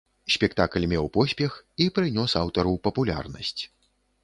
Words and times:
Спектакль 0.35 0.87
меў 0.93 1.05
поспех 1.17 1.59
і 1.85 1.87
прынёс 1.99 2.35
аўтару 2.41 2.73
папулярнасць. 2.87 3.57